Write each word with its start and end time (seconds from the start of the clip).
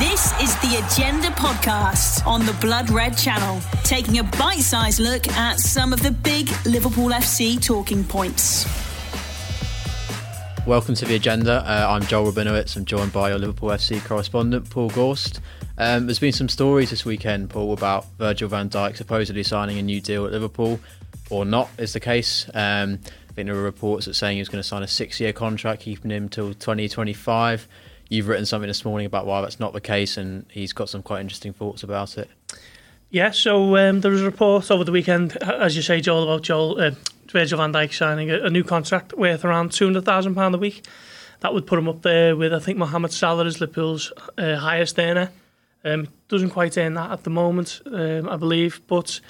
This 0.00 0.32
is 0.42 0.54
the 0.56 0.84
Agenda 0.84 1.28
podcast 1.28 2.26
on 2.26 2.44
the 2.44 2.52
Blood 2.60 2.90
Red 2.90 3.16
Channel, 3.16 3.62
taking 3.82 4.18
a 4.18 4.24
bite 4.24 4.58
sized 4.60 5.00
look 5.00 5.26
at 5.28 5.58
some 5.58 5.90
of 5.90 6.02
the 6.02 6.10
big 6.10 6.50
Liverpool 6.66 7.08
FC 7.08 7.64
talking 7.64 8.04
points. 8.04 8.66
Welcome 10.66 10.96
to 10.96 11.06
the 11.06 11.14
agenda. 11.14 11.64
Uh, 11.64 11.86
I'm 11.88 12.02
Joel 12.02 12.30
Rabinowitz. 12.30 12.76
I'm 12.76 12.84
joined 12.84 13.10
by 13.10 13.30
your 13.30 13.38
Liverpool 13.38 13.70
FC 13.70 14.04
correspondent, 14.04 14.68
Paul 14.68 14.90
Gorst. 14.90 15.40
Um, 15.78 16.04
there's 16.06 16.18
been 16.18 16.32
some 16.32 16.50
stories 16.50 16.90
this 16.90 17.06
weekend, 17.06 17.48
Paul, 17.48 17.72
about 17.72 18.04
Virgil 18.18 18.50
van 18.50 18.68
Dijk 18.68 18.98
supposedly 18.98 19.44
signing 19.44 19.78
a 19.78 19.82
new 19.82 20.02
deal 20.02 20.26
at 20.26 20.32
Liverpool, 20.32 20.78
or 21.30 21.46
not, 21.46 21.70
is 21.78 21.94
the 21.94 22.00
case. 22.00 22.50
Um, 22.52 22.98
I 23.30 23.32
think 23.32 23.46
there 23.46 23.54
were 23.54 23.62
reports 23.62 24.04
that 24.04 24.14
saying 24.14 24.36
he 24.36 24.42
was 24.42 24.50
going 24.50 24.62
to 24.62 24.68
sign 24.68 24.82
a 24.82 24.88
six 24.88 25.20
year 25.20 25.32
contract, 25.32 25.82
keeping 25.82 26.10
him 26.10 26.28
till 26.28 26.48
2025 26.52 27.66
you've 28.08 28.28
written 28.28 28.46
something 28.46 28.68
this 28.68 28.84
morning 28.84 29.06
about 29.06 29.26
why 29.26 29.40
that's 29.40 29.60
not 29.60 29.72
the 29.72 29.80
case, 29.80 30.16
and 30.16 30.46
he's 30.50 30.72
got 30.72 30.88
some 30.88 31.02
quite 31.02 31.20
interesting 31.20 31.52
thoughts 31.52 31.82
about 31.82 32.18
it. 32.18 32.28
Yeah, 33.10 33.30
so 33.30 33.76
um, 33.76 34.00
there 34.00 34.10
was 34.10 34.22
a 34.22 34.24
report 34.24 34.70
over 34.70 34.84
the 34.84 34.92
weekend, 34.92 35.36
as 35.42 35.76
you 35.76 35.82
say, 35.82 36.00
Joel, 36.00 36.24
about 36.24 36.42
Joel 36.42 36.80
uh, 36.80 36.90
Virgil 37.30 37.58
van 37.58 37.72
Dijk 37.72 37.92
signing 37.92 38.30
a, 38.30 38.44
a 38.44 38.50
new 38.50 38.64
contract 38.64 39.12
worth 39.14 39.44
around 39.44 39.72
two 39.72 39.84
hundred 39.86 40.04
thousand 40.04 40.34
pound 40.34 40.54
a 40.54 40.58
week. 40.58 40.84
That 41.40 41.52
would 41.52 41.66
put 41.66 41.78
him 41.78 41.88
up 41.88 42.02
there 42.02 42.34
with 42.34 42.52
I 42.52 42.58
think 42.58 42.78
Mohamed 42.78 43.12
Salah 43.12 43.44
as 43.44 43.60
Liverpool's 43.60 44.12
uh, 44.38 44.56
highest 44.56 44.98
earner. 44.98 45.30
Um, 45.84 46.08
doesn't 46.28 46.50
quite 46.50 46.76
earn 46.78 46.94
that 46.94 47.12
at 47.12 47.22
the 47.22 47.30
moment, 47.30 47.80
um, 47.86 48.28
I 48.28 48.36
believe, 48.36 48.80
but 48.88 49.20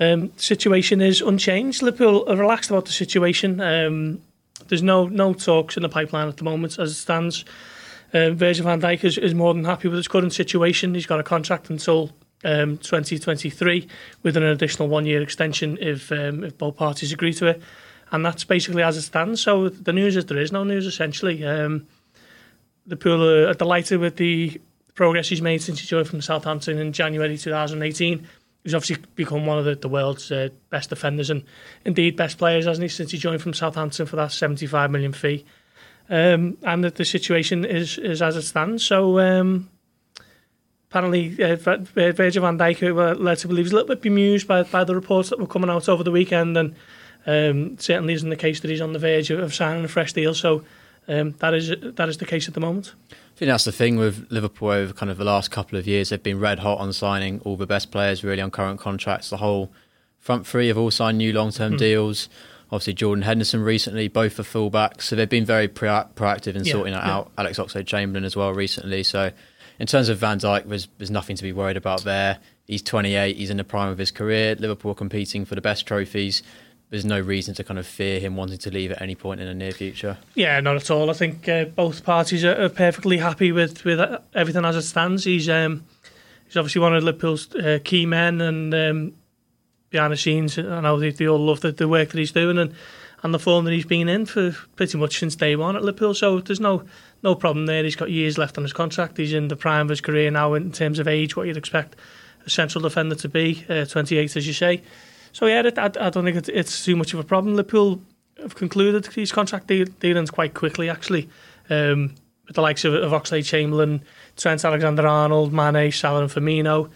um, 0.00 0.32
situation 0.36 1.00
is 1.00 1.20
unchanged. 1.20 1.82
Liverpool 1.82 2.28
are 2.28 2.36
relaxed 2.36 2.70
about 2.70 2.86
the 2.86 2.92
situation. 2.92 3.60
Um, 3.60 4.22
there's 4.66 4.82
no 4.82 5.06
no 5.06 5.34
talks 5.34 5.76
in 5.76 5.82
the 5.82 5.88
pipeline 5.88 6.28
at 6.28 6.36
the 6.36 6.44
moment 6.44 6.78
as 6.78 6.90
it 6.90 6.94
stands. 6.94 7.44
Um, 8.12 8.36
Virgil 8.36 8.64
van 8.64 8.80
Dijk 8.80 9.04
is, 9.04 9.18
is 9.18 9.34
more 9.34 9.52
than 9.52 9.64
happy 9.64 9.88
with 9.88 9.98
his 9.98 10.08
current 10.08 10.32
situation. 10.32 10.94
He's 10.94 11.06
got 11.06 11.20
a 11.20 11.24
contract 11.24 11.68
until 11.70 12.10
um, 12.44 12.78
2023 12.78 13.86
with 14.22 14.36
an 14.36 14.42
additional 14.44 14.88
one 14.88 15.06
year 15.06 15.22
extension 15.22 15.78
if 15.80 16.10
um, 16.12 16.44
if 16.44 16.56
both 16.56 16.76
parties 16.76 17.12
agree 17.12 17.32
to 17.34 17.46
it. 17.46 17.62
And 18.10 18.24
that's 18.24 18.44
basically 18.44 18.82
as 18.82 18.96
it 18.96 19.02
stands. 19.02 19.42
So 19.42 19.68
the 19.68 19.92
news 19.92 20.16
is 20.16 20.26
there 20.26 20.38
is 20.38 20.52
no 20.52 20.64
news 20.64 20.86
essentially. 20.86 21.44
Um, 21.44 21.86
the 22.86 22.96
pool 22.96 23.22
are 23.22 23.52
delighted 23.52 24.00
with 24.00 24.16
the 24.16 24.58
progress 24.94 25.28
he's 25.28 25.42
made 25.42 25.62
since 25.62 25.80
he 25.80 25.86
joined 25.86 26.08
from 26.08 26.22
Southampton 26.22 26.78
in 26.78 26.92
January 26.92 27.36
2018. 27.36 28.26
He's 28.64 28.74
obviously 28.74 29.04
become 29.14 29.44
one 29.44 29.58
of 29.58 29.66
the, 29.66 29.74
the 29.74 29.88
world's 29.88 30.32
uh, 30.32 30.48
best 30.70 30.88
defenders 30.88 31.28
and 31.28 31.44
indeed 31.84 32.16
best 32.16 32.38
players, 32.38 32.64
hasn't 32.64 32.82
he, 32.82 32.88
since 32.88 33.10
he 33.10 33.18
joined 33.18 33.42
from 33.42 33.52
Southampton 33.52 34.06
for 34.06 34.16
that 34.16 34.32
75 34.32 34.90
million 34.90 35.12
fee 35.12 35.44
um, 36.08 36.56
and 36.62 36.84
that 36.84 36.96
the 36.96 37.04
situation 37.04 37.64
is 37.64 37.98
is 37.98 38.22
as 38.22 38.36
it 38.36 38.42
stands. 38.42 38.84
So 38.84 39.18
um, 39.18 39.70
apparently, 40.90 41.42
uh, 41.42 41.56
Virgil 41.56 42.42
van 42.42 42.58
Dijk 42.58 42.78
who 42.78 42.94
were 42.94 43.14
led 43.14 43.38
to 43.38 43.48
believe 43.48 43.66
he's 43.66 43.72
a 43.72 43.76
little 43.76 43.88
bit 43.88 44.02
bemused 44.02 44.48
by 44.48 44.62
by 44.62 44.84
the 44.84 44.94
reports 44.94 45.30
that 45.30 45.38
were 45.38 45.46
coming 45.46 45.70
out 45.70 45.88
over 45.88 46.02
the 46.02 46.10
weekend, 46.10 46.56
and 46.56 46.74
um, 47.26 47.78
certainly 47.78 48.14
isn't 48.14 48.30
the 48.30 48.36
case 48.36 48.60
that 48.60 48.70
he's 48.70 48.80
on 48.80 48.92
the 48.92 48.98
verge 48.98 49.30
of, 49.30 49.40
of 49.40 49.54
signing 49.54 49.84
a 49.84 49.88
fresh 49.88 50.12
deal. 50.12 50.34
So. 50.34 50.64
Um, 51.10 51.34
that 51.38 51.54
is 51.54 51.72
that 51.80 52.10
is 52.10 52.18
the 52.18 52.26
case 52.26 52.48
at 52.48 52.54
the 52.54 52.60
moment. 52.60 52.92
I 53.10 53.14
think 53.34 53.48
that's 53.48 53.64
the 53.64 53.72
thing 53.72 53.96
with 53.96 54.26
Liverpool 54.28 54.68
over 54.68 54.92
kind 54.92 55.10
of 55.10 55.16
the 55.16 55.24
last 55.24 55.50
couple 55.50 55.78
of 55.78 55.86
years. 55.86 56.10
They've 56.10 56.22
been 56.22 56.38
red 56.38 56.58
hot 56.58 56.80
on 56.80 56.92
signing 56.92 57.40
all 57.46 57.56
the 57.56 57.66
best 57.66 57.90
players 57.90 58.22
really 58.22 58.42
on 58.42 58.50
current 58.50 58.78
contracts. 58.78 59.30
The 59.30 59.38
whole 59.38 59.72
front 60.18 60.46
three 60.46 60.68
have 60.68 60.76
all 60.76 60.90
signed 60.90 61.16
new 61.16 61.32
long 61.32 61.50
term 61.50 61.72
mm. 61.72 61.78
deals 61.78 62.28
obviously 62.70 62.94
Jordan 62.94 63.22
Henderson 63.22 63.62
recently, 63.62 64.08
both 64.08 64.34
for 64.34 64.42
fullbacks. 64.42 65.02
So 65.02 65.16
they've 65.16 65.28
been 65.28 65.44
very 65.44 65.68
pro- 65.68 66.06
proactive 66.14 66.54
in 66.54 66.64
yeah, 66.64 66.72
sorting 66.72 66.92
that 66.94 67.06
yeah. 67.06 67.16
out. 67.16 67.32
Alex 67.38 67.58
Oxlade 67.58 67.86
Chamberlain 67.86 68.24
as 68.24 68.36
well 68.36 68.52
recently. 68.52 69.02
So 69.02 69.30
in 69.78 69.86
terms 69.86 70.08
of 70.08 70.18
Van 70.18 70.38
Dijk, 70.38 70.68
there's, 70.68 70.88
there's 70.98 71.10
nothing 71.10 71.36
to 71.36 71.42
be 71.42 71.52
worried 71.52 71.76
about 71.76 72.04
there. 72.04 72.38
He's 72.66 72.82
28, 72.82 73.36
he's 73.36 73.50
in 73.50 73.56
the 73.56 73.64
prime 73.64 73.90
of 73.90 73.98
his 73.98 74.10
career. 74.10 74.54
Liverpool 74.58 74.94
competing 74.94 75.44
for 75.44 75.54
the 75.54 75.60
best 75.60 75.86
trophies. 75.86 76.42
There's 76.90 77.04
no 77.04 77.20
reason 77.20 77.54
to 77.54 77.64
kind 77.64 77.78
of 77.78 77.86
fear 77.86 78.18
him 78.18 78.36
wanting 78.36 78.58
to 78.58 78.70
leave 78.70 78.90
at 78.92 79.02
any 79.02 79.14
point 79.14 79.40
in 79.40 79.46
the 79.46 79.54
near 79.54 79.72
future. 79.72 80.18
Yeah, 80.34 80.60
not 80.60 80.76
at 80.76 80.90
all. 80.90 81.10
I 81.10 81.12
think 81.12 81.48
uh, 81.48 81.66
both 81.66 82.02
parties 82.02 82.44
are, 82.44 82.62
are, 82.62 82.68
perfectly 82.70 83.18
happy 83.18 83.52
with, 83.52 83.84
with 83.84 84.00
everything 84.34 84.64
as 84.64 84.74
it 84.74 84.82
stands. 84.82 85.24
He's 85.24 85.50
um, 85.50 85.84
he's 86.46 86.56
obviously 86.56 86.80
one 86.80 86.96
of 86.96 87.04
Liverpool's 87.04 87.54
uh, 87.54 87.78
key 87.84 88.06
men, 88.06 88.40
and 88.40 88.74
um, 88.74 89.14
behind 89.90 90.12
the 90.12 90.16
scenes. 90.16 90.58
I 90.58 90.80
know 90.80 90.98
they, 90.98 91.10
they 91.10 91.28
all 91.28 91.38
love 91.38 91.60
the, 91.60 91.72
the 91.72 91.88
work 91.88 92.10
that 92.10 92.18
he's 92.18 92.32
doing 92.32 92.58
and, 92.58 92.74
and 93.22 93.34
the 93.34 93.38
form 93.38 93.64
that 93.64 93.72
he's 93.72 93.86
been 93.86 94.08
in 94.08 94.26
for 94.26 94.52
pretty 94.76 94.98
much 94.98 95.18
since 95.18 95.36
day 95.36 95.56
one 95.56 95.76
at 95.76 95.82
Liverpool. 95.82 96.14
So 96.14 96.40
there's 96.40 96.60
no 96.60 96.84
no 97.22 97.34
problem 97.34 97.66
there. 97.66 97.82
He's 97.82 97.96
got 97.96 98.10
years 98.10 98.38
left 98.38 98.58
on 98.58 98.64
his 98.64 98.72
contract. 98.72 99.16
He's 99.16 99.32
in 99.32 99.48
the 99.48 99.56
prime 99.56 99.86
of 99.86 99.88
his 99.90 100.00
career 100.00 100.30
now 100.30 100.54
in 100.54 100.70
terms 100.70 100.98
of 100.98 101.08
age, 101.08 101.36
what 101.36 101.46
you'd 101.46 101.56
expect 101.56 101.96
a 102.46 102.50
central 102.50 102.82
defender 102.82 103.16
to 103.16 103.28
be, 103.28 103.64
uh, 103.68 103.84
28 103.84 104.36
as 104.36 104.46
you 104.46 104.52
say. 104.52 104.82
So 105.32 105.46
yeah, 105.46 105.68
I, 105.76 105.84
I 105.86 106.10
don't 106.10 106.24
think 106.24 106.48
it's, 106.48 106.84
too 106.84 106.96
much 106.96 107.12
of 107.14 107.20
a 107.20 107.24
problem. 107.24 107.56
Liverpool 107.56 108.00
have 108.40 108.54
concluded 108.54 109.06
his 109.06 109.32
contract 109.32 109.66
dealings 109.66 110.30
quite 110.30 110.54
quickly 110.54 110.88
actually. 110.88 111.28
Um, 111.70 112.14
with 112.46 112.54
the 112.54 112.62
likes 112.62 112.84
of, 112.84 112.94
of 112.94 113.12
Oxlade 113.12 113.44
Chamberlain, 113.44 114.02
Trent 114.36 114.64
Alexander-Arnold, 114.64 115.52
Mane, 115.52 115.92
Salah 115.92 116.22
and 116.22 116.30
Firmino 116.30 116.90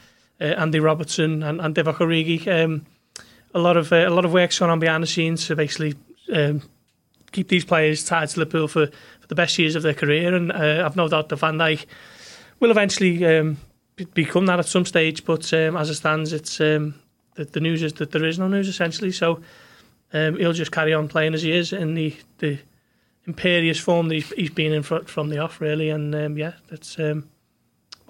Andy 0.44 0.80
Robertson 0.80 1.42
and, 1.42 1.60
and 1.60 1.74
Divock 1.74 1.96
Origi. 1.96 2.46
Um, 2.46 2.86
a 3.54 3.58
lot 3.58 3.76
of 3.76 3.92
uh, 3.92 4.08
a 4.08 4.10
lot 4.10 4.24
of 4.24 4.32
work's 4.32 4.58
gone 4.58 4.70
on 4.70 4.78
behind 4.78 5.02
the 5.02 5.06
scenes 5.06 5.46
to 5.46 5.56
basically 5.56 5.94
um, 6.32 6.62
keep 7.32 7.48
these 7.48 7.64
players 7.64 8.04
tied 8.04 8.28
to 8.30 8.38
Liverpool 8.38 8.68
for, 8.68 8.86
for 8.86 9.26
the 9.28 9.34
best 9.34 9.58
years 9.58 9.74
of 9.74 9.82
their 9.82 9.94
career, 9.94 10.34
and 10.34 10.52
uh, 10.52 10.82
I've 10.84 10.96
no 10.96 11.08
doubt 11.08 11.28
that 11.28 11.36
Van 11.36 11.56
Dijk 11.56 11.86
will 12.60 12.70
eventually 12.70 13.24
um, 13.24 13.58
become 14.14 14.46
that 14.46 14.58
at 14.58 14.66
some 14.66 14.86
stage. 14.86 15.24
But 15.24 15.52
um, 15.52 15.76
as 15.76 15.90
it 15.90 15.96
stands, 15.96 16.32
it's 16.32 16.60
um, 16.60 16.94
the, 17.34 17.44
the 17.44 17.60
news 17.60 17.82
is 17.82 17.94
that 17.94 18.12
there 18.12 18.24
is 18.24 18.38
no 18.38 18.48
news 18.48 18.68
essentially. 18.68 19.12
So 19.12 19.40
um, 20.12 20.36
he'll 20.36 20.52
just 20.52 20.72
carry 20.72 20.94
on 20.94 21.08
playing 21.08 21.34
as 21.34 21.42
he 21.42 21.52
is 21.52 21.72
in 21.72 21.94
the 21.94 22.16
the 22.38 22.58
imperious 23.26 23.78
form 23.78 24.08
that 24.08 24.16
he's, 24.16 24.30
he's 24.32 24.50
been 24.50 24.72
in 24.72 24.82
from 24.82 25.28
the 25.28 25.38
off, 25.38 25.60
really. 25.60 25.90
And 25.90 26.14
um, 26.14 26.36
yeah, 26.36 26.54
that's 26.68 26.98
um, 26.98 27.28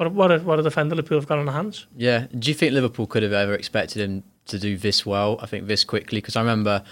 what 0.02 0.12
what 0.12 0.32
a, 0.32 0.38
what 0.40 0.58
a 0.58 0.62
defender 0.62 0.94
Liverpool 0.94 1.18
have 1.18 1.28
got 1.28 1.38
on 1.38 1.46
their 1.46 1.54
hands. 1.54 1.86
Yeah. 1.96 2.26
Do 2.36 2.50
you 2.50 2.54
think 2.54 2.72
Liverpool 2.72 3.06
could 3.06 3.22
have 3.22 3.32
ever 3.32 3.54
expected 3.54 4.02
him 4.02 4.24
to 4.46 4.58
do 4.58 4.76
this 4.76 5.06
well? 5.06 5.38
I 5.40 5.46
think 5.46 5.66
this 5.66 5.84
quickly 5.84 6.18
because 6.18 6.36
I 6.36 6.40
remember. 6.40 6.82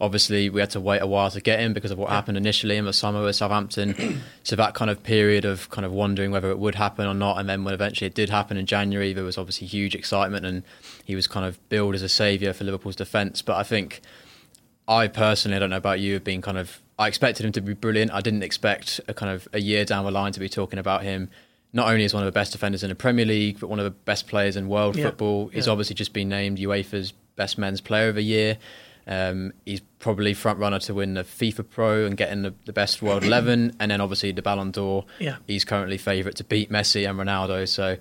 Obviously, 0.00 0.48
we 0.48 0.60
had 0.60 0.70
to 0.70 0.80
wait 0.80 1.02
a 1.02 1.08
while 1.08 1.28
to 1.28 1.40
get 1.40 1.58
him 1.58 1.72
because 1.72 1.90
of 1.90 1.98
what 1.98 2.10
happened 2.10 2.38
initially 2.38 2.76
in 2.76 2.84
the 2.84 2.92
summer 2.92 3.20
with 3.20 3.34
Southampton. 3.34 4.22
so 4.44 4.54
that 4.54 4.74
kind 4.74 4.92
of 4.92 5.02
period 5.02 5.44
of 5.44 5.68
kind 5.70 5.84
of 5.84 5.90
wondering 5.90 6.30
whether 6.30 6.50
it 6.50 6.58
would 6.60 6.76
happen 6.76 7.04
or 7.04 7.14
not, 7.14 7.40
and 7.40 7.48
then 7.48 7.64
when 7.64 7.74
eventually 7.74 8.06
it 8.06 8.14
did 8.14 8.30
happen 8.30 8.56
in 8.56 8.64
January, 8.64 9.12
there 9.12 9.24
was 9.24 9.36
obviously 9.36 9.66
huge 9.66 9.96
excitement, 9.96 10.46
and 10.46 10.62
he 11.04 11.16
was 11.16 11.26
kind 11.26 11.44
of 11.44 11.58
billed 11.68 11.96
as 11.96 12.02
a 12.02 12.08
saviour 12.08 12.52
for 12.52 12.62
Liverpool's 12.62 12.94
defence. 12.94 13.42
But 13.42 13.56
I 13.56 13.64
think 13.64 14.00
I 14.86 15.08
personally, 15.08 15.56
I 15.56 15.58
don't 15.58 15.70
know 15.70 15.78
about 15.78 15.98
you, 15.98 16.14
have 16.14 16.22
been 16.22 16.42
kind 16.42 16.58
of 16.58 16.80
I 16.96 17.08
expected 17.08 17.44
him 17.44 17.50
to 17.50 17.60
be 17.60 17.74
brilliant. 17.74 18.12
I 18.12 18.20
didn't 18.20 18.44
expect 18.44 19.00
a 19.08 19.14
kind 19.14 19.32
of 19.32 19.48
a 19.52 19.60
year 19.60 19.84
down 19.84 20.04
the 20.04 20.12
line 20.12 20.30
to 20.30 20.38
be 20.38 20.48
talking 20.48 20.78
about 20.78 21.02
him 21.02 21.28
not 21.72 21.88
only 21.88 22.04
is 22.04 22.14
one 22.14 22.22
of 22.22 22.26
the 22.26 22.32
best 22.32 22.52
defenders 22.52 22.82
in 22.82 22.88
the 22.88 22.94
Premier 22.94 23.24
League, 23.24 23.60
but 23.60 23.68
one 23.68 23.78
of 23.78 23.84
the 23.84 23.90
best 23.90 24.26
players 24.26 24.56
in 24.56 24.68
world 24.68 24.96
yeah. 24.96 25.04
football. 25.04 25.48
He's 25.48 25.66
yeah. 25.66 25.72
obviously 25.72 25.94
just 25.94 26.12
been 26.12 26.28
named 26.28 26.58
UEFA's 26.58 27.12
best 27.36 27.58
men's 27.58 27.80
player 27.80 28.08
of 28.08 28.14
the 28.14 28.22
year. 28.22 28.58
Um, 29.06 29.54
he's 29.64 29.80
probably 30.00 30.34
front 30.34 30.58
runner 30.58 30.78
to 30.80 30.92
win 30.92 31.14
the 31.14 31.24
FIFPro 31.24 32.06
and 32.06 32.16
getting 32.16 32.42
the, 32.42 32.54
the 32.66 32.74
best 32.74 33.00
world 33.00 33.24
eleven, 33.24 33.74
and 33.80 33.90
then 33.90 34.00
obviously 34.00 34.32
the 34.32 34.42
Ballon 34.42 34.70
d'Or. 34.70 35.06
Yeah. 35.18 35.36
he's 35.46 35.64
currently 35.64 35.96
favourite 35.96 36.36
to 36.36 36.44
beat 36.44 36.70
Messi 36.70 37.08
and 37.08 37.18
Ronaldo. 37.18 37.66
So, 37.66 37.96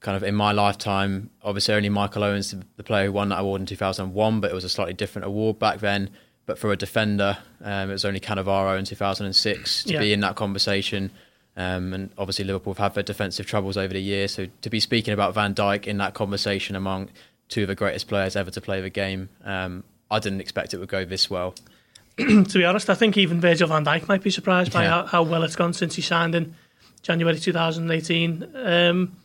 kind 0.00 0.16
of 0.16 0.22
in 0.22 0.34
my 0.34 0.52
lifetime, 0.52 1.30
obviously 1.42 1.74
only 1.74 1.88
Michael 1.88 2.24
Owens, 2.24 2.54
the 2.76 2.82
player 2.82 3.06
who 3.06 3.12
won 3.12 3.30
that 3.30 3.40
award 3.40 3.62
in 3.62 3.66
two 3.66 3.76
thousand 3.76 4.12
one, 4.12 4.40
but 4.40 4.50
it 4.50 4.54
was 4.54 4.64
a 4.64 4.68
slightly 4.68 4.94
different 4.94 5.26
award 5.26 5.58
back 5.58 5.80
then. 5.80 6.10
But 6.44 6.58
for 6.58 6.72
a 6.72 6.76
defender, 6.76 7.38
um, 7.62 7.88
it 7.88 7.92
was 7.92 8.04
only 8.04 8.20
Cannavaro 8.20 8.78
in 8.78 8.84
two 8.84 8.96
thousand 8.96 9.26
and 9.26 9.36
six 9.36 9.84
to 9.84 9.94
yeah. 9.94 10.00
be 10.00 10.12
in 10.12 10.20
that 10.20 10.36
conversation. 10.36 11.10
Um, 11.56 11.92
and 11.92 12.10
obviously, 12.16 12.44
Liverpool 12.44 12.74
have 12.74 12.78
had 12.78 12.94
their 12.94 13.02
defensive 13.02 13.46
troubles 13.46 13.76
over 13.76 13.92
the 13.92 14.00
years. 14.00 14.34
So 14.34 14.46
to 14.62 14.70
be 14.70 14.80
speaking 14.80 15.12
about 15.12 15.34
Van 15.34 15.54
Dijk 15.54 15.86
in 15.86 15.98
that 15.98 16.14
conversation 16.14 16.76
among 16.76 17.10
two 17.48 17.62
of 17.62 17.68
the 17.68 17.74
greatest 17.74 18.08
players 18.08 18.36
ever 18.36 18.50
to 18.50 18.60
play 18.60 18.80
the 18.80 18.90
game, 18.90 19.28
um, 19.44 19.84
I 20.10 20.18
didn't 20.18 20.40
expect 20.40 20.72
it 20.74 20.78
would 20.78 20.88
go 20.88 21.04
this 21.04 21.28
well. 21.28 21.54
to 22.18 22.44
be 22.44 22.64
honest, 22.64 22.90
I 22.90 22.94
think 22.94 23.16
even 23.16 23.40
Virgil 23.40 23.68
van 23.68 23.84
Dijk 23.84 24.08
might 24.08 24.22
be 24.22 24.30
surprised 24.30 24.72
by 24.72 24.84
yeah. 24.84 24.90
how, 24.90 25.06
how, 25.06 25.22
well 25.22 25.42
it's 25.44 25.56
gone 25.56 25.72
since 25.72 25.94
he 25.94 26.02
signed 26.02 26.34
in 26.34 26.54
January 27.02 27.38
2018. 27.38 28.48
Um, 28.54 29.16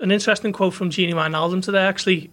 an 0.00 0.10
interesting 0.10 0.52
quote 0.52 0.74
from 0.74 0.90
Gini 0.90 1.12
Wijnaldum 1.12 1.62
today, 1.62 1.84
actually, 1.84 2.30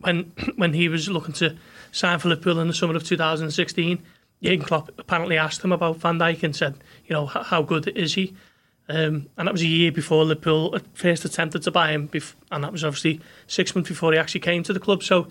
when 0.00 0.32
when 0.56 0.72
he 0.72 0.88
was 0.88 1.08
looking 1.08 1.34
to 1.34 1.56
sign 1.92 2.18
for 2.18 2.28
Liverpool 2.28 2.58
in 2.58 2.68
the 2.68 2.74
summer 2.74 2.96
of 2.96 3.04
2016. 3.04 4.02
Jurgen 4.42 4.62
Klopp 4.62 4.90
apparently 4.98 5.38
asked 5.38 5.62
him 5.62 5.72
about 5.72 5.96
Van 5.96 6.18
Dijk 6.18 6.42
and 6.42 6.54
said, 6.54 6.74
you 7.06 7.14
know, 7.14 7.24
how 7.24 7.62
good 7.62 7.88
is 7.88 8.14
he? 8.14 8.34
Um, 8.88 9.28
and 9.38 9.48
that 9.48 9.52
was 9.52 9.62
a 9.62 9.66
year 9.66 9.90
before 9.90 10.24
Liverpool 10.24 10.78
first 10.92 11.24
attempted 11.24 11.62
to 11.62 11.70
buy 11.70 11.92
him, 11.92 12.10
and 12.50 12.64
that 12.64 12.72
was 12.72 12.84
obviously 12.84 13.20
six 13.46 13.74
months 13.74 13.88
before 13.88 14.12
he 14.12 14.18
actually 14.18 14.40
came 14.40 14.62
to 14.62 14.72
the 14.72 14.80
club. 14.80 15.02
So 15.02 15.28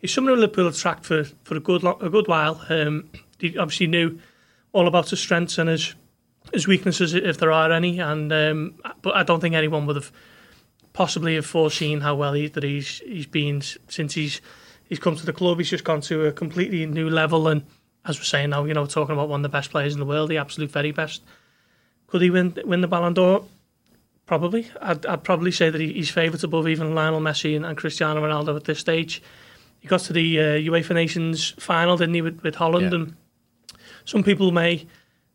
he's 0.00 0.12
someone 0.12 0.34
who 0.34 0.40
Liverpool 0.40 0.64
had 0.64 0.74
tracked 0.74 1.04
for, 1.04 1.24
for 1.44 1.56
a 1.56 1.60
good 1.60 1.84
a 1.84 2.10
good 2.10 2.26
while. 2.26 2.64
Um, 2.68 3.08
he 3.38 3.56
obviously 3.56 3.86
knew 3.86 4.18
all 4.72 4.88
about 4.88 5.10
his 5.10 5.20
strengths 5.20 5.58
and 5.58 5.68
his 5.68 5.94
his 6.52 6.66
weaknesses, 6.66 7.14
if 7.14 7.38
there 7.38 7.52
are 7.52 7.70
any. 7.70 8.00
And 8.00 8.32
um, 8.32 8.80
but 9.02 9.14
I 9.14 9.22
don't 9.22 9.40
think 9.40 9.54
anyone 9.54 9.86
would 9.86 9.96
have 9.96 10.10
possibly 10.92 11.34
have 11.36 11.46
foreseen 11.46 12.00
how 12.00 12.16
well 12.16 12.32
he, 12.32 12.48
that 12.48 12.64
he's 12.64 12.98
he's 13.00 13.26
been 13.26 13.60
since 13.60 14.14
he's 14.14 14.40
he's 14.88 14.98
come 14.98 15.14
to 15.14 15.26
the 15.26 15.32
club. 15.32 15.58
He's 15.58 15.70
just 15.70 15.84
gone 15.84 16.00
to 16.02 16.26
a 16.26 16.32
completely 16.32 16.86
new 16.86 17.08
level, 17.08 17.46
and 17.46 17.64
as 18.04 18.18
we're 18.18 18.24
saying 18.24 18.50
now, 18.50 18.64
you 18.64 18.74
know, 18.74 18.86
talking 18.86 19.12
about 19.12 19.28
one 19.28 19.40
of 19.40 19.42
the 19.42 19.48
best 19.48 19.70
players 19.70 19.94
in 19.94 20.00
the 20.00 20.06
world, 20.06 20.30
the 20.30 20.38
absolute 20.38 20.70
very 20.70 20.90
best. 20.92 21.22
Could 22.06 22.22
he 22.22 22.30
win 22.30 22.56
win 22.64 22.80
the 22.80 22.88
Ballon 22.88 23.14
d'Or? 23.14 23.44
Probably. 24.26 24.68
I'd, 24.82 25.06
I'd 25.06 25.22
probably 25.22 25.52
say 25.52 25.70
that 25.70 25.80
he, 25.80 25.92
he's 25.92 26.10
favourites 26.10 26.42
above 26.42 26.66
even 26.66 26.94
Lionel 26.94 27.20
Messi 27.20 27.54
and, 27.54 27.64
and, 27.64 27.76
Cristiano 27.76 28.20
Ronaldo 28.20 28.56
at 28.56 28.64
this 28.64 28.80
stage. 28.80 29.22
He 29.78 29.86
got 29.86 30.00
to 30.00 30.12
the 30.12 30.40
uh, 30.40 30.42
UEFA 30.42 30.94
Nations 30.94 31.50
final, 31.58 31.96
didn't 31.96 32.14
he, 32.14 32.22
with, 32.22 32.42
with 32.42 32.56
Holland? 32.56 32.90
Yeah. 32.90 32.98
And 32.98 33.16
some 34.04 34.24
people 34.24 34.50
may 34.50 34.86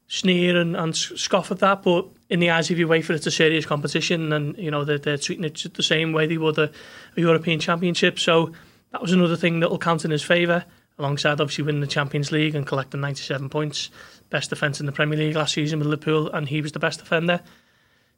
sneer 0.08 0.60
and, 0.60 0.76
and 0.76 0.94
scoff 0.94 1.52
at 1.52 1.60
that, 1.60 1.84
but 1.84 2.06
in 2.30 2.42
the 2.42 2.50
eyes 2.50 2.70
of 2.70 2.78
UEFA, 2.78 3.12
it's 3.12 3.28
a 3.28 3.32
serious 3.32 3.66
competition, 3.66 4.34
and 4.34 4.58
you 4.58 4.70
know 4.70 4.84
they're, 4.84 4.98
they're 4.98 5.18
treating 5.18 5.46
it 5.46 5.74
the 5.74 5.84
same 5.84 6.12
way 6.12 6.28
they 6.28 6.38
would 6.38 6.58
a 6.58 6.70
European 7.16 7.62
Championship. 7.62 8.20
So 8.20 8.52
that 8.92 9.02
was 9.02 9.14
another 9.14 9.38
thing 9.38 9.62
that 9.62 9.70
will 9.70 9.78
count 9.78 10.04
in 10.04 10.12
his 10.12 10.22
favour, 10.22 10.66
alongside 11.02 11.42
obviously 11.42 11.64
winning 11.64 11.82
the 11.82 11.88
Champions 11.88 12.32
League 12.32 12.56
and 12.56 12.66
collecting 12.66 13.02
97 13.02 13.50
points, 13.50 13.90
best 14.30 14.50
defence 14.52 14.80
in 14.80 14.86
the 14.86 14.92
Premier 14.92 15.18
League 15.18 15.36
last 15.36 15.54
season 15.54 15.80
with 15.80 15.88
Liverpool, 15.88 16.30
and 16.32 16.48
he 16.48 16.62
was 16.62 16.72
the 16.72 16.80
best 16.80 17.00
defender. 17.00 17.42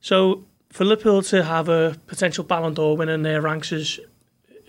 So 0.01 0.43
for 0.69 0.83
Liverpool 0.83 1.21
to 1.23 1.43
have 1.43 1.69
a 1.69 1.97
potential 2.07 2.43
Ballon 2.43 2.73
d'Or 2.73 2.97
winner 2.97 3.13
in 3.13 3.23
their 3.23 3.41
ranks 3.41 3.71
is 3.71 3.99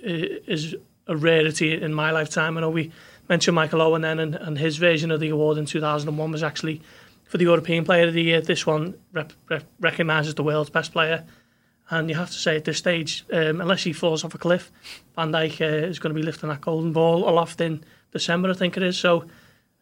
is 0.07 0.75
a 1.07 1.17
rarity 1.17 1.81
in 1.81 1.95
my 1.95 2.11
lifetime. 2.11 2.57
I 2.57 2.61
know 2.61 2.71
we 2.71 2.93
mentioned 3.29 3.55
Michael 3.55 3.83
Owen 3.83 4.03
then, 4.03 4.19
and, 4.19 4.35
and 4.35 4.59
his 4.59 4.77
version 4.77 5.11
of 5.11 5.21
the 5.21 5.31
award 5.31 5.59
in 5.59 5.65
2001 5.65 6.31
was 6.31 6.43
actually 6.43 6.83
for 7.25 7.39
the 7.39 7.45
European 7.45 7.85
Player 7.85 8.09
of 8.09 8.15
the 8.15 8.23
Year. 8.23 8.41
This 8.41 8.67
one 8.67 8.95
rep, 9.13 9.33
rep, 9.49 9.65
recognises 9.81 10.35
the 10.35 10.43
world's 10.43 10.71
best 10.71 10.93
player. 10.93 11.25
And 11.91 12.09
you 12.09 12.17
have 12.17 12.31
to 12.31 12.39
say 12.39 12.57
at 12.57 12.65
this 12.65 12.79
stage, 12.79 13.25
um, 13.33 13.61
unless 13.61 13.83
he 13.83 13.93
falls 13.93 14.25
off 14.25 14.35
a 14.35 14.39
cliff, 14.39 14.71
Van 15.17 15.33
Dijk 15.33 15.61
uh, 15.61 15.87
is 15.87 15.99
going 15.99 16.15
to 16.15 16.19
be 16.19 16.25
lifting 16.25 16.49
that 16.49 16.61
golden 16.61 16.93
ball 16.93 17.29
aloft 17.29 17.61
in 17.61 17.85
December, 18.15 18.49
I 18.49 18.55
think 18.55 18.79
it 18.79 18.83
is. 18.83 18.97
So, 18.97 19.27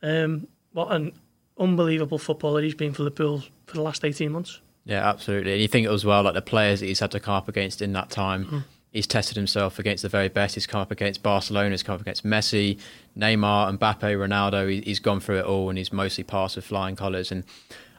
um, 0.02 0.48
what 0.72 0.90
an 0.90 1.12
unbelievable 1.58 2.18
footballer 2.18 2.62
he's 2.62 2.74
been 2.74 2.92
for 2.92 3.04
Liverpool 3.04 3.44
for 3.66 3.76
the 3.76 3.82
last 3.82 4.04
18 4.04 4.32
months. 4.32 4.60
Yeah, 4.84 5.08
absolutely. 5.08 5.52
And 5.52 5.62
you 5.62 5.68
think 5.68 5.86
as 5.86 6.04
well, 6.04 6.24
like 6.24 6.34
the 6.34 6.42
players 6.42 6.80
that 6.80 6.86
he's 6.86 6.98
had 6.98 7.12
to 7.12 7.20
come 7.20 7.34
up 7.34 7.48
against 7.48 7.80
in 7.80 7.92
that 7.92 8.10
time, 8.10 8.46
mm. 8.46 8.64
he's 8.90 9.06
tested 9.06 9.36
himself 9.36 9.78
against 9.78 10.02
the 10.02 10.08
very 10.08 10.28
best. 10.28 10.54
He's 10.54 10.66
come 10.66 10.80
up 10.80 10.90
against 10.90 11.22
Barcelona, 11.22 11.70
he's 11.70 11.84
come 11.84 11.94
up 11.94 12.00
against 12.00 12.24
Messi, 12.24 12.80
Neymar, 13.16 13.78
Mbappe, 13.78 14.00
Ronaldo. 14.00 14.82
He's 14.82 14.98
gone 14.98 15.20
through 15.20 15.38
it 15.38 15.44
all 15.44 15.68
and 15.68 15.78
he's 15.78 15.92
mostly 15.92 16.24
passed 16.24 16.56
with 16.56 16.64
flying 16.64 16.96
colours. 16.96 17.30
And 17.30 17.44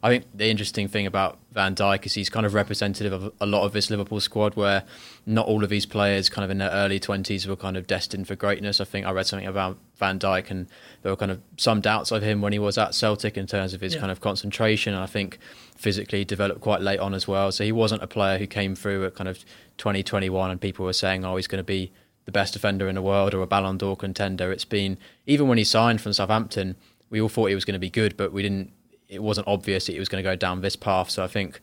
I 0.04 0.10
think 0.10 0.26
the 0.36 0.50
interesting 0.50 0.90
thing 0.90 1.08
about 1.08 1.40
Van 1.54 1.76
Dijk 1.76 2.06
is 2.06 2.14
he's 2.14 2.30
kind 2.30 2.46
of 2.46 2.54
representative 2.54 3.14
of 3.14 3.34
a 3.40 3.46
lot 3.46 3.64
of 3.64 3.72
this 3.72 3.90
Liverpool 3.90 4.20
squad, 4.20 4.54
where 4.54 4.84
not 5.26 5.48
all 5.48 5.64
of 5.64 5.70
these 5.70 5.86
players, 5.86 6.28
kind 6.28 6.44
of 6.44 6.52
in 6.52 6.58
their 6.58 6.72
early 6.72 7.00
twenties, 7.00 7.48
were 7.48 7.56
kind 7.56 7.78
of 7.78 7.88
destined 7.88 8.28
for 8.28 8.36
greatness. 8.36 8.82
I 8.82 8.84
think 8.84 9.06
I 9.06 9.12
read 9.12 9.28
something 9.28 9.48
about 9.48 9.78
Van 9.96 10.20
Dijk, 10.20 10.52
and 10.52 10.68
there 11.04 11.12
were 11.14 11.16
kind 11.16 11.32
of 11.32 11.40
some 11.56 11.80
doubts 11.80 12.12
of 12.12 12.22
him 12.22 12.42
when 12.42 12.52
he 12.52 12.60
was 12.60 12.78
at 12.78 12.94
Celtic 12.94 13.38
in 13.38 13.48
terms 13.48 13.74
of 13.74 13.80
his 13.80 13.94
yeah. 13.94 14.02
kind 14.02 14.12
of 14.12 14.20
concentration. 14.20 14.94
And 14.94 15.02
I 15.02 15.06
think 15.06 15.40
physically 15.78 16.26
developed 16.26 16.60
quite 16.60 16.82
late 16.82 17.00
on 17.00 17.14
as 17.14 17.26
well. 17.26 17.54
So 17.54 17.64
he 17.64 17.72
wasn't 17.72 18.04
a 18.04 18.08
player 18.08 18.38
who 18.38 18.46
came 18.46 18.76
through 18.76 19.06
at 19.06 19.16
kind 19.16 19.30
of 19.30 19.40
2021, 19.78 20.52
and 20.52 20.60
people 20.60 20.84
were 20.84 20.92
saying, 20.92 21.24
"Oh, 21.24 21.38
he's 21.38 21.48
going 21.48 21.60
to 21.60 21.64
be." 21.64 21.92
The 22.26 22.32
best 22.32 22.54
defender 22.54 22.88
in 22.88 22.96
the 22.96 23.02
world 23.02 23.34
or 23.34 23.42
a 23.42 23.48
Ballon 23.48 23.78
d'Or 23.78 23.98
contender. 23.98 24.50
It's 24.50 24.64
been 24.64 24.98
even 25.26 25.50
when 25.50 25.58
he 25.58 25.66
signed 25.66 26.00
from 26.00 26.14
Southampton, 26.14 26.78
we 27.10 27.20
all 27.20 27.28
thought 27.28 27.48
he 27.48 27.54
was 27.54 27.66
going 27.66 27.74
to 27.74 27.80
be 27.80 27.90
good, 27.90 28.16
but 28.16 28.32
we 28.32 28.42
didn't 28.42 28.72
it 29.10 29.22
wasn't 29.22 29.48
obvious 29.48 29.86
that 29.86 29.94
he 29.94 30.00
was 30.00 30.10
going 30.10 30.24
to 30.24 30.30
go 30.30 30.36
down 30.36 30.62
this 30.62 30.76
path. 30.76 31.10
So 31.10 31.24
I 31.24 31.28
think 31.28 31.60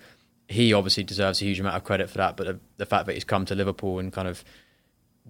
he 0.49 0.73
obviously 0.73 1.05
deserves 1.05 1.41
a 1.41 1.45
huge 1.45 1.61
amount 1.61 1.77
of 1.77 1.85
credit 1.85 2.11
for 2.11 2.19
that. 2.19 2.37
But 2.37 2.47
the, 2.47 2.61
the 2.77 2.87
fact 2.87 3.07
that 3.07 3.15
he's 3.15 3.25
come 3.25 3.45
to 3.47 3.55
Liverpool 3.55 3.99
and 3.99 4.13
kind 4.13 4.29
of 4.29 4.45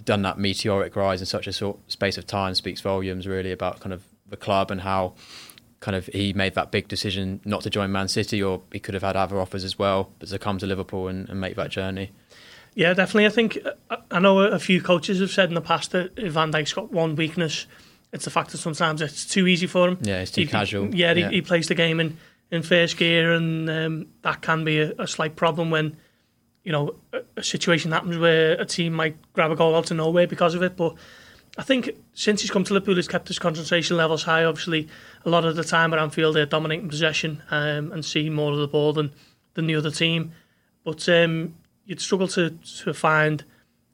done 0.04 0.22
that 0.22 0.38
meteoric 0.38 0.96
rise 0.96 1.20
in 1.20 1.26
such 1.26 1.46
a 1.46 1.52
short 1.52 1.78
space 1.90 2.16
of 2.16 2.26
time 2.26 2.54
speaks 2.54 2.80
volumes 2.80 3.26
really 3.26 3.52
about 3.52 3.80
kind 3.80 3.92
of 3.92 4.04
the 4.28 4.36
club 4.36 4.70
and 4.70 4.80
how 4.80 5.14
kind 5.80 5.96
of 5.96 6.06
he 6.06 6.32
made 6.32 6.54
that 6.54 6.70
big 6.70 6.88
decision 6.88 7.40
not 7.44 7.62
to 7.62 7.70
join 7.70 7.90
Man 7.90 8.08
City 8.08 8.42
or 8.42 8.62
he 8.72 8.78
could 8.78 8.94
have 8.94 9.02
had 9.02 9.16
other 9.16 9.40
offers 9.40 9.64
as 9.64 9.78
well, 9.78 10.10
but 10.18 10.28
to 10.28 10.38
come 10.38 10.58
to 10.58 10.66
Liverpool 10.66 11.08
and, 11.08 11.28
and 11.28 11.40
make 11.40 11.56
that 11.56 11.70
journey. 11.70 12.10
Yeah, 12.74 12.94
definitely. 12.94 13.26
I 13.26 13.30
think 13.30 13.58
uh, 13.90 13.96
I 14.10 14.20
know 14.20 14.38
a 14.40 14.58
few 14.58 14.80
coaches 14.80 15.20
have 15.20 15.30
said 15.30 15.48
in 15.48 15.54
the 15.54 15.60
past 15.60 15.90
that 15.92 16.16
Van 16.16 16.52
Dijk's 16.52 16.72
got 16.72 16.92
one 16.92 17.16
weakness 17.16 17.66
it's 18.12 18.24
the 18.24 18.30
fact 18.30 18.50
that 18.50 18.58
sometimes 18.58 19.02
it's 19.02 19.24
too 19.24 19.46
easy 19.46 19.66
for 19.66 19.88
him. 19.88 19.98
Yeah, 20.02 20.20
it's 20.20 20.30
too 20.30 20.42
he, 20.42 20.46
casual. 20.46 20.94
Yeah, 20.94 21.12
yeah. 21.12 21.28
He, 21.28 21.36
he, 21.36 21.42
plays 21.42 21.68
the 21.68 21.74
game 21.74 22.00
in, 22.00 22.16
in 22.50 22.62
first 22.62 22.96
gear, 22.96 23.32
and 23.32 23.70
um, 23.70 24.06
that 24.22 24.42
can 24.42 24.64
be 24.64 24.80
a, 24.80 24.92
a, 24.98 25.06
slight 25.06 25.36
problem 25.36 25.70
when 25.70 25.96
you 26.64 26.72
know 26.72 26.96
a, 27.12 27.20
a, 27.36 27.42
situation 27.42 27.92
happens 27.92 28.18
where 28.18 28.52
a 28.60 28.64
team 28.64 28.94
might 28.94 29.16
grab 29.32 29.50
a 29.50 29.56
goal 29.56 29.76
out 29.76 29.90
of 29.90 29.96
nowhere 29.96 30.26
because 30.26 30.54
of 30.54 30.62
it. 30.62 30.76
But 30.76 30.94
I 31.56 31.62
think 31.62 31.90
since 32.12 32.40
he's 32.40 32.50
come 32.50 32.64
to 32.64 32.74
Liverpool, 32.74 32.96
he's 32.96 33.08
kept 33.08 33.28
his 33.28 33.38
concentration 33.38 33.96
levels 33.96 34.24
high. 34.24 34.44
Obviously, 34.44 34.88
a 35.24 35.30
lot 35.30 35.44
of 35.44 35.54
the 35.56 35.64
time 35.64 35.92
at 35.92 36.00
Anfield, 36.00 36.34
they're 36.34 36.46
dominating 36.46 36.88
possession 36.88 37.42
um, 37.50 37.92
and 37.92 38.04
seeing 38.04 38.34
more 38.34 38.52
of 38.52 38.58
the 38.58 38.68
ball 38.68 38.92
than 38.92 39.12
than 39.54 39.66
the 39.66 39.76
other 39.76 39.90
team. 39.90 40.32
But 40.84 41.08
um, 41.08 41.54
you'd 41.84 42.00
struggle 42.00 42.28
to 42.28 42.50
to 42.84 42.92
find 42.92 43.44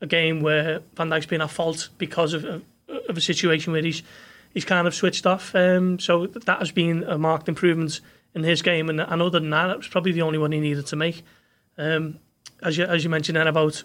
a 0.01 0.07
game 0.07 0.41
where 0.41 0.81
Van 0.95 1.09
Dijk's 1.09 1.27
been 1.27 1.41
at 1.41 1.51
fault 1.51 1.89
because 1.99 2.35
of, 2.35 2.63
of 2.89 3.17
a 3.17 3.21
situation 3.21 3.73
where 3.73 3.83
he's 3.83 4.03
he's 4.53 4.65
kind 4.65 4.87
of 4.87 4.95
switched 4.95 5.27
off. 5.27 5.55
Um, 5.55 5.99
so 5.99 6.27
that 6.27 6.59
has 6.59 6.71
been 6.71 7.05
a 7.05 7.19
marked 7.19 7.49
improvement 7.49 8.01
in 8.35 8.43
his 8.43 8.63
game, 8.63 8.89
and, 8.89 9.01
and 9.01 9.23
other 9.23 9.41
than 9.41 9.51
that, 9.51 9.71
it 9.71 9.77
was 9.77 9.89
probably 9.89 10.13
the 10.13 10.23
only 10.23 10.39
one 10.39 10.53
he 10.53 10.61
needed 10.61 10.87
to 10.87 10.97
make. 10.97 11.25
Um, 11.79 12.19
as 12.63 12.79
you 12.79 12.85
as 12.85 13.05
you 13.05 13.11
mentioned 13.11 13.37
then 13.37 13.47
about 13.47 13.85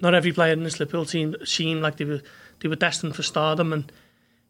not 0.00 0.14
every 0.14 0.32
player 0.32 0.52
in 0.52 0.64
this 0.64 0.80
Liverpool 0.80 1.04
team 1.04 1.36
seemed 1.44 1.80
like 1.80 1.96
they 1.96 2.04
were 2.04 2.22
they 2.60 2.68
were 2.68 2.76
destined 2.76 3.14
for 3.14 3.22
stardom, 3.22 3.72
and 3.72 3.92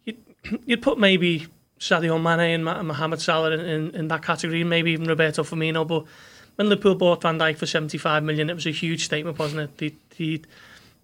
you'd, 0.05 0.19
you'd 0.65 0.83
put 0.83 0.99
maybe 0.99 1.47
Sadio 1.79 2.21
Mane 2.23 2.67
and 2.67 2.87
Mohamed 2.87 3.21
Salah 3.21 3.51
in, 3.53 3.61
in, 3.61 3.95
in 3.95 4.09
that 4.09 4.23
category, 4.23 4.61
and 4.61 4.71
maybe 4.71 4.93
even 4.93 5.07
Roberto 5.07 5.43
Firmino, 5.43 5.87
but 5.87 6.05
when 6.57 6.69
Liverpool 6.69 6.95
bought 6.95 7.23
Van 7.23 7.39
Dijk 7.39 7.57
for 7.57 7.67
75 7.67 8.23
million, 8.23 8.51
it 8.51 8.55
was 8.55 8.67
a 8.67 8.71
huge 8.71 9.05
statement, 9.05 9.39
wasn't 9.39 9.71
it? 9.81 9.97
They, 10.17 10.43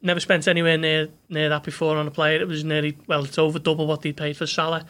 never 0.03 0.21
spent 0.21 0.47
anywhere 0.49 0.79
near 0.79 1.09
near 1.29 1.49
that 1.49 1.65
before 1.65 1.97
on 1.97 2.07
a 2.07 2.11
player. 2.11 2.41
It 2.41 2.49
was 2.49 2.65
nearly 2.65 2.97
well, 3.07 3.25
it's 3.25 3.39
over 3.39 3.59
double 3.59 3.87
what 3.87 4.03
they 4.03 4.13
paid 4.13 4.37
for 4.37 4.47
Salah, 4.47 4.85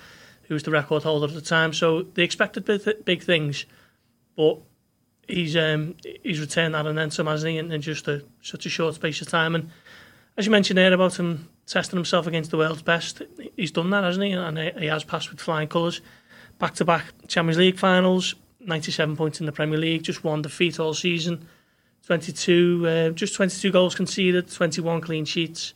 who 0.44 0.54
was 0.54 0.62
the 0.62 0.70
record 0.70 1.02
holder 1.02 1.26
at 1.26 1.34
the 1.34 1.40
time. 1.40 1.72
So 1.72 2.02
they 2.02 2.22
expected 2.22 2.64
big, 2.64 3.04
big 3.04 3.22
things, 3.22 3.66
but 4.36 4.58
he's 5.26 5.56
um, 5.56 5.96
he's 6.22 6.40
returned 6.40 6.74
that 6.74 6.86
and 6.86 6.98
then 6.98 7.10
some, 7.10 7.26
hasn't 7.26 7.50
he? 7.50 7.58
In, 7.58 7.72
in 7.72 7.80
just 7.80 8.08
a, 8.08 8.24
such 8.42 8.66
a 8.66 8.70
short 8.70 8.94
space 8.94 9.20
of 9.20 9.28
time. 9.28 9.54
And 9.54 9.70
as 10.36 10.46
you 10.46 10.52
mentioned 10.52 10.78
there 10.78 10.92
about 10.92 11.18
him 11.18 11.48
testing 11.66 11.96
himself 11.96 12.26
against 12.26 12.50
the 12.50 12.56
world's 12.56 12.82
best, 12.82 13.22
he's 13.56 13.72
done 13.72 13.90
that, 13.90 14.04
hasn't 14.04 14.24
he? 14.24 14.32
And 14.32 14.58
he 14.58 14.86
has 14.86 15.04
passed 15.04 15.30
with 15.30 15.40
flying 15.40 15.68
colours. 15.68 16.00
Back 16.58 16.74
to 16.76 16.84
back 16.84 17.04
Champions 17.28 17.58
League 17.58 17.78
finals, 17.78 18.34
97 18.60 19.16
points 19.16 19.38
in 19.40 19.46
the 19.46 19.52
Premier 19.52 19.78
League, 19.78 20.02
just 20.02 20.24
one 20.24 20.42
defeat 20.42 20.80
all 20.80 20.94
season 20.94 21.46
22, 22.08 22.86
uh, 22.88 23.10
just 23.10 23.34
22 23.34 23.70
goals 23.70 23.94
conceded, 23.94 24.50
21 24.50 25.02
clean 25.02 25.26
sheets, 25.26 25.74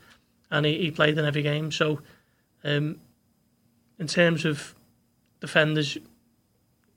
and 0.50 0.64
he, 0.64 0.78
he 0.78 0.90
played 0.90 1.18
in 1.18 1.26
every 1.26 1.42
game. 1.42 1.70
So, 1.70 2.00
um, 2.64 2.96
in 3.98 4.06
terms 4.06 4.46
of 4.46 4.74
defenders, 5.42 5.98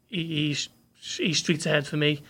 he, 0.07 0.47
he's 0.47 0.69
he's 1.01 1.37
streets 1.37 1.65
ahead 1.65 1.85
for 1.85 1.97
me, 1.97 2.21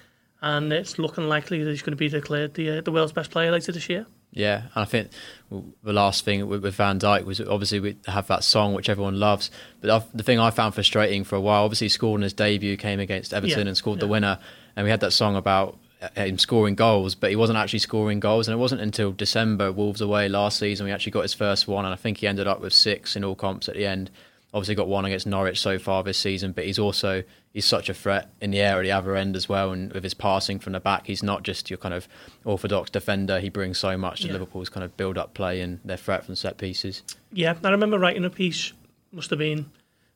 and 0.41 0.74
it's 0.74 0.97
looking 0.97 1.29
likely 1.29 1.63
that 1.63 1.69
he's 1.69 1.83
going 1.83 1.91
to 1.91 1.95
be 1.95 2.09
declared 2.09 2.55
the 2.55 2.79
uh, 2.79 2.81
the 2.81 2.91
world's 2.91 3.13
best 3.13 3.29
player 3.29 3.51
later 3.51 3.71
this 3.71 3.88
year. 3.88 4.07
Yeah, 4.31 4.62
and 4.62 4.81
I 4.81 4.85
think 4.85 5.12
the 5.51 5.93
last 5.93 6.25
thing 6.25 6.47
with, 6.47 6.63
Van 6.74 7.00
Dijk 7.00 7.24
was 7.24 7.39
obviously 7.39 7.79
we 7.81 7.97
have 8.07 8.25
that 8.27 8.43
song 8.43 8.74
which 8.74 8.89
everyone 8.89 9.19
loves. 9.19 9.51
But 9.79 10.07
the 10.12 10.24
thing 10.24 10.39
I 10.39 10.50
found 10.50 10.74
frustrating 10.74 11.24
for 11.24 11.35
a 11.35 11.41
while, 11.41 11.65
obviously, 11.65 11.89
scored 11.89 12.17
in 12.17 12.24
his 12.24 12.33
debut, 12.33 12.77
came 12.77 13.00
against 13.00 13.31
Everton 13.31 13.59
yeah, 13.59 13.67
and 13.67 13.77
scored 13.77 14.00
yeah. 14.00 14.05
the 14.05 14.07
winner, 14.07 14.39
and 14.75 14.85
we 14.85 14.89
had 14.89 15.01
that 15.01 15.12
song 15.12 15.35
about 15.35 15.77
Uh, 16.15 16.25
him 16.25 16.38
scoring 16.38 16.75
goals, 16.75 17.15
but 17.15 17.29
he 17.29 17.35
wasn't 17.35 17.57
actually 17.57 17.79
scoring 17.79 18.19
goals. 18.19 18.47
And 18.47 18.53
it 18.53 18.59
wasn't 18.59 18.81
until 18.81 19.12
December, 19.12 19.71
Wolves 19.71 20.01
away 20.01 20.29
last 20.29 20.59
season, 20.59 20.85
we 20.85 20.91
actually 20.91 21.13
got 21.13 21.21
his 21.21 21.33
first 21.33 21.67
one. 21.67 21.85
And 21.85 21.93
I 21.93 21.97
think 21.97 22.17
he 22.17 22.27
ended 22.27 22.47
up 22.47 22.62
with 22.62 22.74
six 22.74 23.15
in 23.15 23.24
all 23.24 23.35
comps 23.35 23.69
at 23.69 23.75
the 23.75 23.85
end. 23.85 24.12
Obviously, 24.53 24.75
got 24.75 24.88
one 24.88 25.05
against 25.05 25.27
Norwich 25.27 25.59
so 25.59 25.77
far 25.77 26.03
this 26.03 26.17
season, 26.17 26.53
but 26.53 26.65
he's 26.65 26.79
also 26.79 27.24
he's 27.53 27.65
such 27.65 27.89
a 27.89 27.93
threat 27.93 28.29
in 28.39 28.51
the 28.51 28.59
air 28.59 28.79
at 28.79 28.83
the 28.83 28.91
other 28.91 29.15
end 29.15 29.35
as 29.35 29.50
well. 29.50 29.71
And 29.71 29.91
with 29.91 30.03
his 30.03 30.13
passing 30.13 30.59
from 30.59 30.74
the 30.74 30.79
back, 30.79 31.07
he's 31.07 31.24
not 31.24 31.43
just 31.43 31.69
your 31.69 31.77
kind 31.77 31.93
of 31.93 32.07
orthodox 32.45 32.89
defender. 32.89 33.39
He 33.39 33.50
brings 33.50 33.77
so 33.77 33.97
much 33.97 34.21
to 34.21 34.27
yeah. 34.27 34.33
Liverpool's 34.33 34.69
kind 34.69 34.83
of 34.83 34.95
build-up 34.95 35.33
play 35.33 35.59
and 35.62 35.79
their 35.83 35.97
threat 35.97 36.25
from 36.25 36.35
set 36.35 36.57
pieces. 36.57 37.03
Yeah, 37.33 37.55
I 37.63 37.69
remember 37.69 38.00
writing 38.00 38.24
a 38.24 38.29
piece. 38.29 38.71
Must 39.12 39.29
have 39.29 39.39
been 39.39 39.71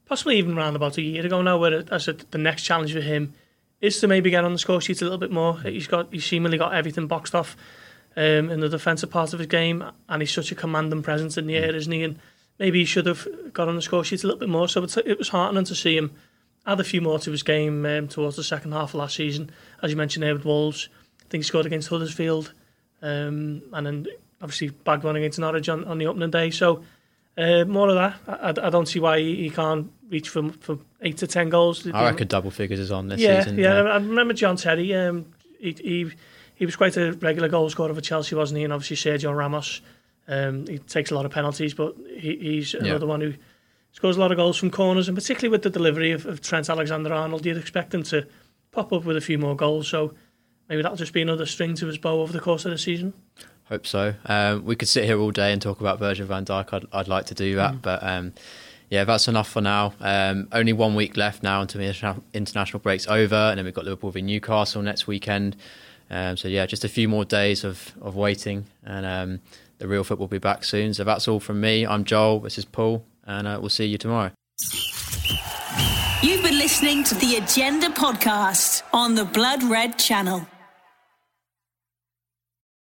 possibly 0.06 0.38
even 0.38 0.58
around 0.58 0.76
about 0.76 0.98
a 0.98 1.02
year 1.02 1.26
ago 1.26 1.42
now, 1.42 1.58
where 1.58 1.84
I 1.92 1.98
said 1.98 2.26
the 2.32 2.38
next 2.38 2.64
challenge 2.64 2.94
for 2.94 3.02
him 3.02 3.34
is 3.82 4.00
to 4.00 4.08
maybe 4.08 4.30
get 4.30 4.44
on 4.44 4.54
the 4.54 4.60
score 4.60 4.82
sheet 4.82 5.02
a 5.02 5.06
little 5.06 5.18
bit 5.18 5.32
more. 5.32 5.60
He's 5.62 5.88
got 5.88 6.12
he's 6.12 6.26
seemingly 6.26 6.58
got 6.58 6.74
everything 6.74 7.08
boxed 7.08 7.36
off 7.36 7.56
um, 8.16 8.50
in 8.50 8.60
the 8.60 8.70
defensive 8.70 9.10
part 9.10 9.34
of 9.34 9.40
his 9.40 9.48
game, 9.48 9.84
and 10.08 10.22
he's 10.22 10.34
such 10.34 10.52
a 10.52 10.56
commanding 10.56 11.04
presence 11.04 11.38
in 11.38 11.48
the 11.48 11.58
air, 11.58 11.76
isn't 11.76 11.92
he? 11.92 12.04
And 12.04 12.20
maybe 12.58 12.80
he 12.80 12.86
should 12.86 13.06
have 13.06 13.28
got 13.54 13.68
on 13.68 13.76
the 13.76 13.82
score 13.82 14.04
sheet 14.04 14.24
a 14.24 14.28
little 14.28 14.40
bit 14.40 14.50
more. 14.50 14.68
So 14.68 14.84
it 14.84 15.18
was 15.18 15.30
heartening 15.30 15.66
to 15.66 15.76
see 15.76 15.98
him 15.98 16.16
add 16.66 16.80
a 16.80 16.84
few 16.84 17.02
more 17.02 17.20
to 17.20 17.32
his 17.32 17.44
game 17.44 17.86
um, 17.86 18.08
towards 18.08 18.36
the 18.36 18.44
second 18.44 18.74
half 18.74 18.90
of 18.90 18.96
last 18.96 19.16
season. 19.16 19.50
As 19.82 19.92
you 19.92 19.98
mentioned 19.98 20.24
there 20.24 20.34
with 20.34 20.46
Wolves, 20.46 20.90
I 21.22 21.26
think 21.30 21.44
he 21.44 21.48
scored 21.48 21.66
against 21.66 21.90
Huddersfield. 21.90 22.54
um, 23.02 23.62
and 23.74 23.88
then 23.88 24.08
obviously 24.42 24.70
bagged 24.70 25.04
one 25.04 25.16
against 25.16 25.40
Norwich 25.40 25.70
on, 25.70 25.86
on 25.86 25.98
the 25.98 26.08
opening 26.08 26.32
day. 26.32 26.52
So 26.52 26.84
uh, 27.38 27.66
more 27.66 27.90
of 27.90 27.96
that. 27.96 28.16
I, 28.28 28.68
I, 28.68 28.70
don't 28.70 28.88
see 28.88 29.00
why 29.00 29.20
he 29.20 29.50
can't 29.50 29.92
reach 30.10 30.30
for, 30.30 30.52
for 30.60 30.80
eight 31.02 31.18
to 31.18 31.28
ten 31.28 31.50
goals. 31.50 31.88
I 31.88 32.06
reckon 32.06 32.28
double 32.28 32.52
figures 32.52 32.80
is 32.80 32.92
on 32.92 33.08
this 33.08 33.20
yeah, 33.20 33.42
season. 33.42 33.58
Yeah, 33.58 33.84
yeah. 33.84 33.90
I 33.90 33.96
remember 33.96 34.34
John 34.34 34.56
Terry. 34.56 34.94
Um, 34.94 35.26
he, 35.60 35.72
he 35.72 36.12
he 36.56 36.66
was 36.66 36.76
quite 36.76 36.98
a 36.98 37.14
regular 37.14 37.48
goal 37.48 37.70
scorer 37.70 37.94
for 37.94 38.02
Chelsea, 38.02 38.36
wasn't 38.36 38.58
he? 38.58 38.64
And 38.64 38.74
obviously 38.74 38.98
Sergio 38.98 39.36
Ramos. 39.36 39.82
Um, 40.28 40.68
he 40.68 40.78
takes 40.78 41.10
a 41.10 41.16
lot 41.16 41.26
of 41.26 41.32
penalties, 41.32 41.74
but 41.74 41.96
he, 42.18 42.38
he's 42.38 42.74
another 42.74 43.06
yeah. 43.06 43.10
one 43.10 43.22
who 43.22 43.34
scores 43.94 44.16
a 44.16 44.20
lot 44.20 44.32
of 44.32 44.38
goals 44.38 44.58
from 44.58 44.70
corners, 44.70 45.08
and 45.08 45.18
particularly 45.18 45.50
with 45.50 45.64
the 45.64 45.70
delivery 45.72 46.12
of, 46.12 46.28
of 46.28 46.42
Trent 46.42 46.70
Alexander-Arnold, 46.70 47.46
you'd 47.46 47.58
expect 47.58 47.94
him 47.94 48.04
to 48.04 48.28
pop 48.72 48.94
up 48.94 49.06
with 49.06 49.18
a 49.18 49.22
few 49.22 49.40
more 49.40 49.56
goals. 49.56 49.88
So 49.88 50.14
maybe 50.68 50.84
that'll 50.84 50.98
just 50.98 51.14
be 51.14 51.24
another 51.24 51.48
string 51.48 51.74
to 51.76 51.88
his 51.88 51.98
bow 51.98 52.22
over 52.22 52.32
the 52.32 52.40
course 52.40 52.66
of 52.66 52.72
the 52.72 52.78
season. 52.78 53.14
Hope 53.64 53.88
so. 53.88 54.14
Um, 54.26 54.66
we 54.66 54.76
could 54.76 54.88
sit 54.88 55.06
here 55.06 55.20
all 55.20 55.32
day 55.32 55.52
and 55.52 55.60
talk 55.60 55.80
about 55.82 55.98
Virgil 55.98 56.28
van 56.28 56.46
Dijk. 56.46 56.74
I'd, 56.74 56.86
I'd 56.92 57.08
like 57.08 57.26
to 57.28 57.34
do 57.34 57.56
that, 57.56 57.74
mm. 57.74 57.82
but 57.82 58.04
um, 58.04 58.34
yeah, 58.90 59.04
that's 59.04 59.28
enough 59.28 59.50
for 59.50 59.62
now. 59.62 59.94
Um, 60.00 60.48
only 60.52 60.74
one 60.74 60.96
week 60.96 61.16
left 61.16 61.44
now 61.44 61.62
until 61.62 61.80
the 61.80 62.22
international 62.34 62.80
break's 62.80 63.08
over, 63.08 63.36
and 63.36 63.58
then 63.58 63.66
we've 63.66 63.74
got 63.74 63.86
Liverpool 63.86 64.12
v 64.12 64.22
Newcastle 64.22 64.82
next 64.82 65.08
weekend. 65.08 65.56
Um, 66.10 66.38
so 66.38 66.48
yeah, 66.48 66.66
just 66.66 66.84
a 66.84 66.90
few 66.90 67.08
more 67.08 67.24
days 67.24 67.64
of, 67.64 67.94
of 68.02 68.16
waiting, 68.16 68.66
and 68.84 69.06
um, 69.06 69.42
the 69.78 69.88
real 69.88 70.04
football 70.04 70.26
will 70.26 70.32
be 70.32 70.40
back 70.40 70.64
soon. 70.64 70.94
So 70.94 71.04
that's 71.04 71.28
all 71.28 71.40
from 71.40 71.62
me. 71.62 71.86
I'm 71.86 72.04
Joel. 72.04 72.40
This 72.40 72.58
is 72.58 72.66
Paul, 72.66 73.06
and 73.26 73.48
uh, 73.48 73.58
we'll 73.60 73.70
see 73.70 73.86
you 73.86 74.00
tomorrow. 74.00 74.32
You've 76.22 76.44
been 76.44 76.58
listening 76.58 77.04
to 77.06 77.16
the 77.16 77.36
Agenda 77.36 77.90
podcast 77.90 78.82
on 78.92 79.16
the 79.16 79.24
Blood 79.24 79.64
Red 79.64 79.98
Channel. 80.00 80.48